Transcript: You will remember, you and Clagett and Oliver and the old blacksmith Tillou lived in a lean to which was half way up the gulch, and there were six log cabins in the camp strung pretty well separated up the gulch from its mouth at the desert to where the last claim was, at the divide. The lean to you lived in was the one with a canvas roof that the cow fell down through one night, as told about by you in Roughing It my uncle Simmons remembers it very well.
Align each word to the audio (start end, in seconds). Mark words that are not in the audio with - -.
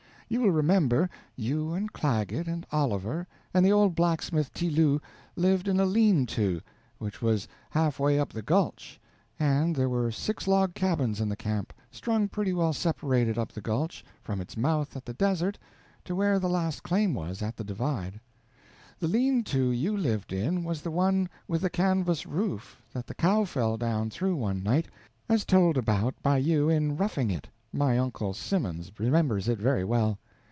You 0.33 0.39
will 0.39 0.51
remember, 0.53 1.09
you 1.35 1.73
and 1.73 1.91
Clagett 1.91 2.47
and 2.47 2.65
Oliver 2.71 3.27
and 3.53 3.65
the 3.65 3.73
old 3.73 3.95
blacksmith 3.95 4.53
Tillou 4.53 5.01
lived 5.35 5.67
in 5.67 5.77
a 5.77 5.83
lean 5.85 6.25
to 6.27 6.61
which 6.99 7.21
was 7.21 7.49
half 7.71 7.99
way 7.99 8.17
up 8.17 8.31
the 8.31 8.41
gulch, 8.41 8.97
and 9.37 9.75
there 9.75 9.89
were 9.89 10.09
six 10.09 10.47
log 10.47 10.73
cabins 10.73 11.19
in 11.19 11.27
the 11.27 11.35
camp 11.35 11.73
strung 11.91 12.29
pretty 12.29 12.53
well 12.53 12.71
separated 12.71 13.37
up 13.37 13.51
the 13.51 13.59
gulch 13.59 14.05
from 14.21 14.39
its 14.39 14.55
mouth 14.55 14.95
at 14.95 15.03
the 15.05 15.13
desert 15.13 15.59
to 16.05 16.15
where 16.15 16.39
the 16.39 16.47
last 16.47 16.81
claim 16.81 17.13
was, 17.13 17.41
at 17.41 17.57
the 17.57 17.63
divide. 17.65 18.17
The 18.99 19.09
lean 19.09 19.43
to 19.43 19.69
you 19.69 19.97
lived 19.97 20.31
in 20.31 20.63
was 20.63 20.81
the 20.81 20.91
one 20.91 21.27
with 21.45 21.61
a 21.65 21.69
canvas 21.69 22.25
roof 22.25 22.81
that 22.93 23.05
the 23.05 23.15
cow 23.15 23.43
fell 23.43 23.75
down 23.75 24.09
through 24.09 24.37
one 24.37 24.63
night, 24.63 24.87
as 25.27 25.43
told 25.43 25.75
about 25.77 26.15
by 26.23 26.37
you 26.37 26.69
in 26.69 26.95
Roughing 26.95 27.29
It 27.31 27.49
my 27.73 27.97
uncle 27.97 28.33
Simmons 28.33 28.91
remembers 28.99 29.47
it 29.47 29.57
very 29.57 29.85
well. 29.85 30.19